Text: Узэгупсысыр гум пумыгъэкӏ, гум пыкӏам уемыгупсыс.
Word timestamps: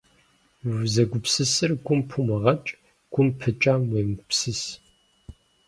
Узэгупсысыр 0.79 1.71
гум 1.85 2.01
пумыгъэкӏ, 2.09 2.69
гум 3.13 3.27
пыкӏам 3.39 3.81
уемыгупсыс. 3.91 4.61